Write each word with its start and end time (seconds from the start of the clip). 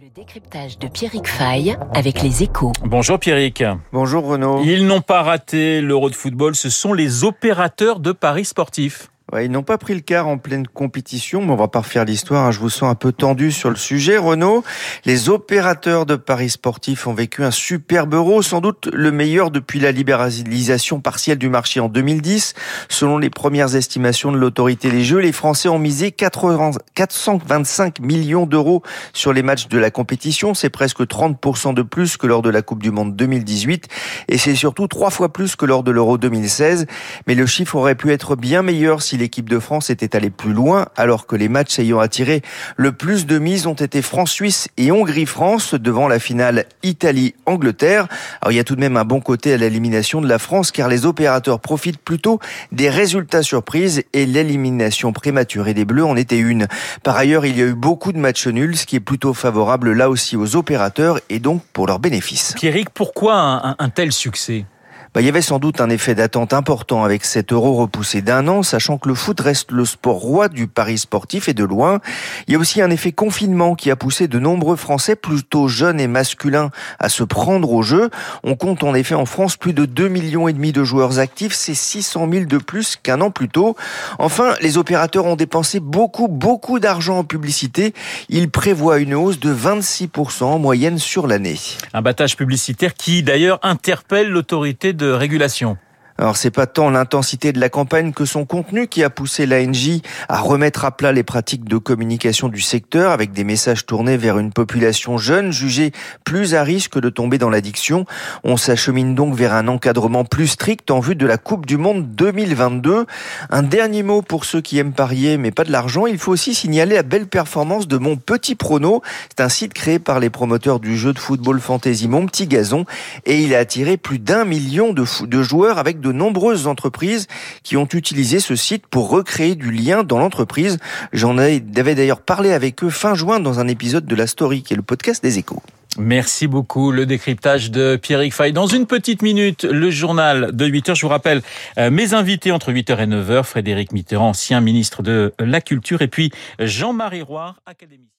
Le 0.00 0.08
décryptage 0.08 0.78
de 0.78 0.88
Pierrick 0.88 1.28
Fay 1.28 1.76
avec 1.92 2.22
les 2.22 2.42
échos. 2.42 2.72
Bonjour 2.84 3.18
Pierrick. 3.18 3.62
Bonjour 3.92 4.24
Renaud. 4.24 4.62
Ils 4.64 4.86
n'ont 4.86 5.02
pas 5.02 5.22
raté 5.22 5.82
l'Euro 5.82 6.08
de 6.08 6.14
football, 6.14 6.54
ce 6.54 6.70
sont 6.70 6.94
les 6.94 7.22
opérateurs 7.24 8.00
de 8.00 8.12
paris 8.12 8.46
sportifs. 8.46 9.10
Ouais, 9.32 9.46
ils 9.46 9.50
n'ont 9.50 9.62
pas 9.62 9.78
pris 9.78 9.94
le 9.94 10.00
quart 10.00 10.26
en 10.26 10.38
pleine 10.38 10.66
compétition, 10.66 11.40
mais 11.40 11.52
on 11.52 11.56
va 11.56 11.68
pas 11.68 11.80
refaire 11.80 12.04
l'histoire. 12.04 12.46
Hein. 12.46 12.50
Je 12.50 12.58
vous 12.58 12.68
sens 12.68 12.90
un 12.90 12.96
peu 12.96 13.12
tendu 13.12 13.52
sur 13.52 13.70
le 13.70 13.76
sujet, 13.76 14.16
Renaud. 14.16 14.64
Les 15.04 15.28
opérateurs 15.28 16.04
de 16.04 16.16
paris 16.16 16.50
sportifs 16.50 17.06
ont 17.06 17.14
vécu 17.14 17.44
un 17.44 17.52
superbe 17.52 18.14
euro, 18.14 18.42
sans 18.42 18.60
doute 18.60 18.88
le 18.92 19.12
meilleur 19.12 19.52
depuis 19.52 19.78
la 19.78 19.92
libéralisation 19.92 21.00
partielle 21.00 21.38
du 21.38 21.48
marché 21.48 21.78
en 21.78 21.88
2010. 21.88 22.54
Selon 22.88 23.18
les 23.18 23.30
premières 23.30 23.76
estimations 23.76 24.32
de 24.32 24.36
l'autorité 24.36 24.90
des 24.90 25.04
jeux, 25.04 25.20
les 25.20 25.30
Français 25.30 25.68
ont 25.68 25.78
misé 25.78 26.10
425 26.10 28.00
millions 28.00 28.46
d'euros 28.46 28.82
sur 29.12 29.32
les 29.32 29.44
matchs 29.44 29.68
de 29.68 29.78
la 29.78 29.92
compétition. 29.92 30.54
C'est 30.54 30.70
presque 30.70 31.02
30% 31.02 31.72
de 31.72 31.82
plus 31.82 32.16
que 32.16 32.26
lors 32.26 32.42
de 32.42 32.50
la 32.50 32.62
Coupe 32.62 32.82
du 32.82 32.90
Monde 32.90 33.14
2018. 33.14 33.86
Et 34.26 34.38
c'est 34.38 34.56
surtout 34.56 34.88
trois 34.88 35.10
fois 35.10 35.32
plus 35.32 35.54
que 35.54 35.66
lors 35.66 35.84
de 35.84 35.92
l'Euro 35.92 36.18
2016. 36.18 36.86
Mais 37.28 37.36
le 37.36 37.46
chiffre 37.46 37.76
aurait 37.76 37.94
pu 37.94 38.10
être 38.10 38.34
bien 38.34 38.62
meilleur 38.62 39.02
si 39.02 39.19
l'équipe 39.20 39.48
de 39.48 39.58
France 39.58 39.90
était 39.90 40.16
allée 40.16 40.30
plus 40.30 40.52
loin, 40.52 40.86
alors 40.96 41.26
que 41.26 41.36
les 41.36 41.48
matchs 41.48 41.78
ayant 41.78 42.00
attiré 42.00 42.42
le 42.76 42.90
plus 42.90 43.26
de 43.26 43.38
mises 43.38 43.66
ont 43.66 43.74
été 43.74 44.02
France-Suisse 44.02 44.68
et 44.76 44.90
Hongrie-France 44.90 45.74
devant 45.74 46.08
la 46.08 46.18
finale 46.18 46.64
Italie-Angleterre. 46.82 48.08
Alors 48.40 48.50
il 48.50 48.56
y 48.56 48.58
a 48.58 48.64
tout 48.64 48.74
de 48.74 48.80
même 48.80 48.96
un 48.96 49.04
bon 49.04 49.20
côté 49.20 49.52
à 49.52 49.56
l'élimination 49.56 50.20
de 50.20 50.28
la 50.28 50.38
France, 50.38 50.72
car 50.72 50.88
les 50.88 51.06
opérateurs 51.06 51.60
profitent 51.60 52.00
plutôt 52.00 52.40
des 52.72 52.88
résultats 52.90 53.42
surprises 53.42 54.02
et 54.12 54.26
l'élimination 54.26 55.12
prématurée 55.12 55.74
des 55.74 55.84
Bleus 55.84 56.04
en 56.04 56.16
était 56.16 56.38
une. 56.38 56.66
Par 57.02 57.16
ailleurs, 57.16 57.44
il 57.44 57.58
y 57.58 57.62
a 57.62 57.66
eu 57.66 57.74
beaucoup 57.74 58.12
de 58.12 58.18
matchs 58.18 58.46
nuls, 58.48 58.76
ce 58.76 58.86
qui 58.86 58.96
est 58.96 59.00
plutôt 59.00 59.34
favorable 59.34 59.92
là 59.92 60.08
aussi 60.08 60.36
aux 60.36 60.56
opérateurs 60.56 61.20
et 61.28 61.38
donc 61.38 61.62
pour 61.72 61.86
leurs 61.86 62.00
bénéfices. 62.00 62.54
Pierrick, 62.56 62.90
pourquoi 62.90 63.34
un, 63.34 63.76
un 63.78 63.88
tel 63.90 64.12
succès? 64.12 64.64
Bah, 65.12 65.20
il 65.20 65.26
y 65.26 65.28
avait 65.28 65.42
sans 65.42 65.58
doute 65.58 65.80
un 65.80 65.90
effet 65.90 66.14
d'attente 66.14 66.52
important 66.52 67.02
avec 67.02 67.24
cet 67.24 67.52
euro 67.52 67.74
repoussé 67.74 68.22
d'un 68.22 68.46
an, 68.46 68.62
sachant 68.62 68.96
que 68.96 69.08
le 69.08 69.16
foot 69.16 69.40
reste 69.40 69.72
le 69.72 69.84
sport 69.84 70.16
roi 70.16 70.48
du 70.48 70.68
pari 70.68 70.98
sportif 70.98 71.48
et 71.48 71.54
de 71.54 71.64
loin. 71.64 72.00
Il 72.46 72.52
y 72.52 72.56
a 72.56 72.60
aussi 72.60 72.80
un 72.80 72.90
effet 72.90 73.10
confinement 73.10 73.74
qui 73.74 73.90
a 73.90 73.96
poussé 73.96 74.28
de 74.28 74.38
nombreux 74.38 74.76
Français 74.76 75.16
plutôt 75.16 75.66
jeunes 75.66 75.98
et 75.98 76.06
masculins 76.06 76.70
à 77.00 77.08
se 77.08 77.24
prendre 77.24 77.72
au 77.72 77.82
jeu. 77.82 78.10
On 78.44 78.54
compte 78.54 78.84
en 78.84 78.94
effet 78.94 79.16
en 79.16 79.26
France 79.26 79.56
plus 79.56 79.72
de 79.72 79.84
2 79.84 80.06
millions 80.06 80.46
et 80.46 80.52
demi 80.52 80.70
de 80.70 80.84
joueurs 80.84 81.18
actifs, 81.18 81.54
c'est 81.54 81.74
600 81.74 82.28
000 82.30 82.44
de 82.44 82.58
plus 82.58 82.94
qu'un 82.94 83.20
an 83.20 83.32
plus 83.32 83.48
tôt. 83.48 83.76
Enfin, 84.20 84.54
les 84.60 84.78
opérateurs 84.78 85.24
ont 85.24 85.36
dépensé 85.36 85.80
beaucoup, 85.80 86.28
beaucoup 86.28 86.78
d'argent 86.78 87.18
en 87.18 87.24
publicité. 87.24 87.94
Ils 88.28 88.48
prévoient 88.48 88.98
une 89.00 89.14
hausse 89.14 89.40
de 89.40 89.52
26% 89.52 90.44
en 90.44 90.58
moyenne 90.60 90.98
sur 90.98 91.26
l'année. 91.26 91.58
Un 91.94 92.02
battage 92.02 92.36
publicitaire 92.36 92.94
qui 92.94 93.24
d'ailleurs 93.24 93.58
interpelle 93.62 94.28
l'autorité 94.28 94.92
de 95.00 95.10
régulation. 95.10 95.78
Alors 96.20 96.36
c'est 96.36 96.50
pas 96.50 96.66
tant 96.66 96.90
l'intensité 96.90 97.50
de 97.50 97.58
la 97.58 97.70
campagne 97.70 98.12
que 98.12 98.26
son 98.26 98.44
contenu 98.44 98.88
qui 98.88 99.02
a 99.02 99.08
poussé 99.08 99.46
l'ANJ 99.46 100.02
à 100.28 100.38
remettre 100.38 100.84
à 100.84 100.94
plat 100.94 101.12
les 101.12 101.22
pratiques 101.22 101.64
de 101.64 101.78
communication 101.78 102.50
du 102.50 102.60
secteur 102.60 103.10
avec 103.10 103.32
des 103.32 103.42
messages 103.42 103.86
tournés 103.86 104.18
vers 104.18 104.38
une 104.38 104.52
population 104.52 105.16
jeune 105.16 105.50
jugée 105.50 105.92
plus 106.26 106.54
à 106.54 106.62
risque 106.62 107.00
de 107.00 107.08
tomber 107.08 107.38
dans 107.38 107.48
l'addiction. 107.48 108.04
On 108.44 108.58
s'achemine 108.58 109.14
donc 109.14 109.34
vers 109.34 109.54
un 109.54 109.66
encadrement 109.66 110.26
plus 110.26 110.48
strict 110.48 110.90
en 110.90 111.00
vue 111.00 111.16
de 111.16 111.24
la 111.24 111.38
Coupe 111.38 111.64
du 111.64 111.78
Monde 111.78 112.14
2022. 112.14 113.06
Un 113.48 113.62
dernier 113.62 114.02
mot 114.02 114.20
pour 114.20 114.44
ceux 114.44 114.60
qui 114.60 114.76
aiment 114.76 114.92
parier 114.92 115.38
mais 115.38 115.52
pas 115.52 115.64
de 115.64 115.72
l'argent, 115.72 116.04
il 116.04 116.18
faut 116.18 116.32
aussi 116.32 116.54
signaler 116.54 116.96
la 116.96 117.02
belle 117.02 117.28
performance 117.28 117.88
de 117.88 117.96
Mon 117.96 118.16
Petit 118.16 118.56
Prono. 118.56 119.00
C'est 119.30 119.42
un 119.42 119.48
site 119.48 119.72
créé 119.72 119.98
par 119.98 120.20
les 120.20 120.28
promoteurs 120.28 120.80
du 120.80 120.98
jeu 120.98 121.14
de 121.14 121.18
football 121.18 121.60
fantasy 121.60 122.08
Mon 122.08 122.26
Petit 122.26 122.46
Gazon 122.46 122.84
et 123.24 123.40
il 123.40 123.54
a 123.54 123.58
attiré 123.58 123.96
plus 123.96 124.18
d'un 124.18 124.44
million 124.44 124.92
de, 124.92 125.06
de 125.24 125.42
joueurs 125.42 125.78
avec 125.78 125.98
de 125.98 126.09
de 126.10 126.16
nombreuses 126.16 126.66
entreprises 126.66 127.26
qui 127.62 127.76
ont 127.76 127.88
utilisé 127.92 128.40
ce 128.40 128.56
site 128.56 128.86
pour 128.86 129.10
recréer 129.10 129.54
du 129.54 129.70
lien 129.70 130.02
dans 130.02 130.18
l'entreprise. 130.18 130.78
J'en 131.12 131.38
avais 131.38 131.60
d'ailleurs 131.60 132.22
parlé 132.22 132.52
avec 132.52 132.82
eux 132.82 132.90
fin 132.90 133.14
juin 133.14 133.40
dans 133.40 133.60
un 133.60 133.68
épisode 133.68 134.06
de 134.06 134.14
La 134.14 134.26
Story, 134.26 134.62
qui 134.62 134.72
est 134.72 134.76
le 134.76 134.82
podcast 134.82 135.22
des 135.22 135.38
échos. 135.38 135.62
Merci 135.98 136.46
beaucoup. 136.46 136.92
Le 136.92 137.04
décryptage 137.04 137.70
de 137.70 137.96
Pierrick 137.96 138.32
Fay. 138.32 138.52
Dans 138.52 138.66
une 138.66 138.86
petite 138.86 139.22
minute, 139.22 139.64
le 139.64 139.90
journal 139.90 140.54
de 140.54 140.66
8 140.66 140.90
heures. 140.90 140.94
Je 140.94 141.02
vous 141.02 141.08
rappelle 141.08 141.42
euh, 141.78 141.90
mes 141.90 142.14
invités 142.14 142.52
entre 142.52 142.72
8h 142.72 143.00
et 143.00 143.06
9h. 143.06 143.42
Frédéric 143.42 143.92
Mitterrand, 143.92 144.28
ancien 144.28 144.60
ministre 144.60 145.02
de 145.02 145.32
la 145.38 145.60
Culture, 145.60 146.00
et 146.02 146.08
puis 146.08 146.30
Jean-Marie 146.58 147.22
Roire, 147.22 147.60
académicien. 147.66 148.10